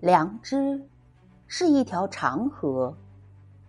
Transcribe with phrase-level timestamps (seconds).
[0.00, 0.80] 良知
[1.46, 2.96] 是一条长河，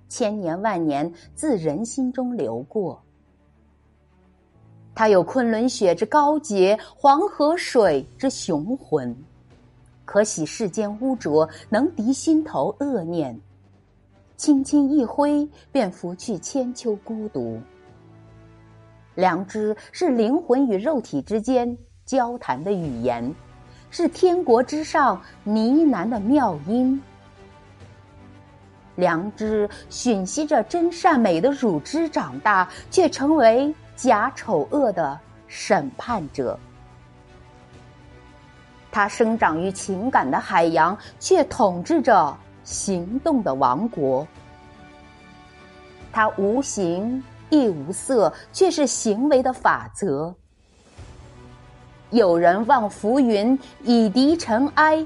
[0.08, 3.02] 千年万年自人心中流过。
[4.96, 9.14] 它有昆仑雪之高洁，黄河水之雄浑，
[10.06, 13.38] 可洗世间污浊，能涤心头恶念。
[14.38, 17.60] 轻轻一挥，便拂去千秋孤独。
[19.16, 23.36] 良知是灵魂与肉体之间交谈的语言，
[23.92, 25.54] 是天国之上呢
[25.86, 27.00] 喃的妙音。
[28.96, 36.58] 良知吮吸着真善美的乳汁长大，却成为假丑恶的审判者。
[38.92, 42.36] 它生长于情感的海洋，却统治着。
[42.64, 44.26] 行动的王国，
[46.12, 50.34] 它无形亦无色，却是行为的法则。
[52.12, 55.06] 有人望浮云以涤尘埃，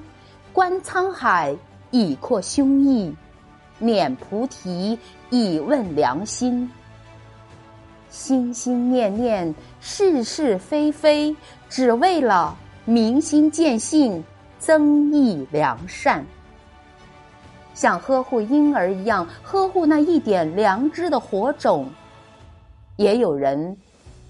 [0.51, 1.55] 观沧海
[1.91, 3.13] 以阔胸臆，
[3.77, 4.97] 念菩提
[5.29, 6.69] 以问良心。
[8.09, 11.35] 心心念念是是非非，
[11.69, 14.23] 只为了明心见性，
[14.57, 16.25] 增益良善。
[17.75, 21.87] 像呵护婴儿一样呵护那一点良知的火种，
[22.95, 23.77] 也有人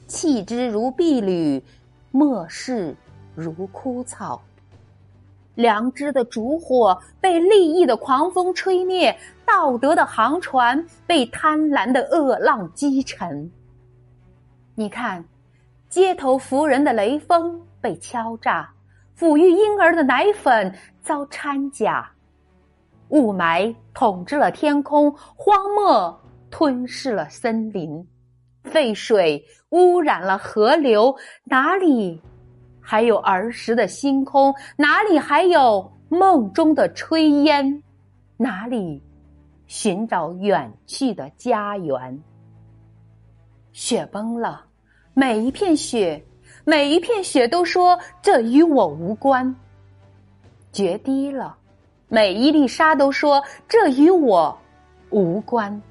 [0.08, 1.64] 弃之如敝履，
[2.16, 2.96] 末世
[3.36, 4.42] 如枯草。
[5.54, 9.14] 良知的烛火被利益的狂风吹灭，
[9.46, 13.52] 道德的航船被贪婪的恶浪击沉。
[14.76, 15.26] 你看，
[15.90, 18.70] 街头扶人的雷锋被敲诈，
[19.20, 22.10] 抚育婴儿的奶粉遭掺假。
[23.10, 26.18] 雾霾统治了天空，荒漠
[26.50, 28.08] 吞噬了森林，
[28.66, 31.16] 废水污染了河流。
[31.44, 32.22] 哪里
[32.82, 34.54] 还有儿时的星空？
[34.76, 37.82] 哪里还有梦中的炊烟？
[38.38, 39.02] 哪里
[39.68, 42.22] 寻找远去的家园？
[43.72, 44.66] 雪崩了，
[45.14, 46.24] 每一片雪，
[46.64, 49.56] 每一片雪都说这与我无关。
[50.72, 51.56] 决堤了。
[52.08, 54.56] 每一粒沙都说这与我
[55.10, 55.82] 无关，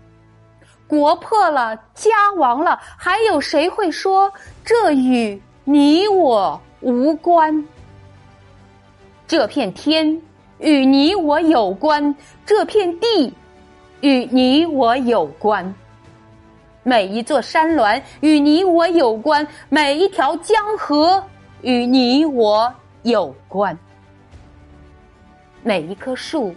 [0.99, 4.33] 国破了，家亡了，还有谁会说
[4.65, 7.67] 这与你我无关？
[9.27, 10.21] 这片天
[10.59, 12.15] 与你我有关，
[12.47, 13.35] 这片地
[14.01, 15.75] 与你我有关，
[16.83, 21.23] 每一座山峦与你我有关，每一条江河
[21.63, 22.73] 与你我
[23.03, 23.77] 有关。
[25.63, 26.55] 每一棵树，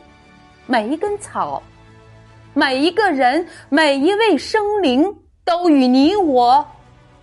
[0.65, 1.63] 每一根草，
[2.57, 6.66] 每一个人，每一位生灵，都与你我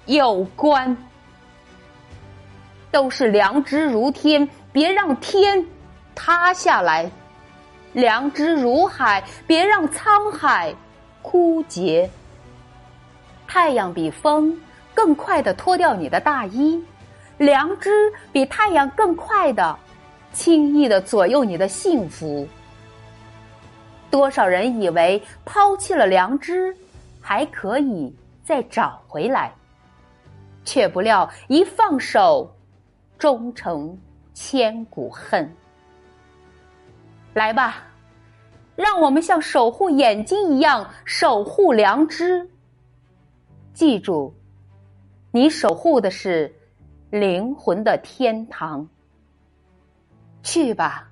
[0.07, 0.97] 有关，
[2.93, 5.67] 都是良知如天，别让天
[6.15, 7.11] 塌下来；
[7.95, 10.73] 良知如海，别让沧海
[11.21, 12.09] 枯竭。
[13.49, 14.57] 太阳比风
[14.95, 16.81] 更快的脱掉你的大衣，
[17.39, 17.91] 良知
[18.31, 19.77] 比太阳更快的。
[20.33, 22.47] 轻易的左右你的幸福。
[24.15, 26.73] 多少人以为抛弃了良知，
[27.21, 28.15] 还可以
[28.45, 29.53] 再找回来，
[30.65, 32.49] 却不料一放手，
[33.19, 33.99] 终成
[34.33, 35.53] 千古恨。
[37.33, 37.83] 来吧，
[38.77, 42.49] 让我们像守护眼睛一样守护良知。
[43.73, 44.33] 记住，
[45.33, 46.55] 你守护的是
[47.11, 48.89] 灵魂的天堂。
[50.45, 51.11] 去吧，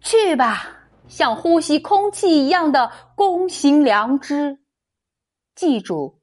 [0.00, 0.70] 去吧，
[1.08, 4.58] 像呼吸空气一样的躬行良知。
[5.54, 6.14] 记住，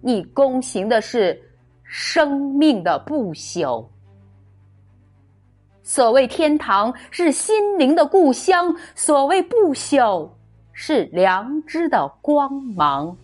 [0.00, 1.40] 你躬行的是
[1.82, 3.84] 生命的不朽。
[5.82, 10.28] 所谓天堂是心灵的故乡，所谓不朽
[10.72, 13.16] 是良知的光芒。